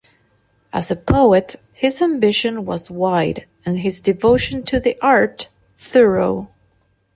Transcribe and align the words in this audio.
As 0.73 0.89
a 0.89 0.95
poet, 0.95 1.57
his 1.73 2.01
ambition 2.01 2.65
was 2.65 2.89
wide 2.89 3.45
and 3.67 3.77
his 3.77 4.01
devotion 4.01 4.63
to 4.63 4.79
the 4.79 4.97
art 4.99 5.49
thorough. 5.75 6.49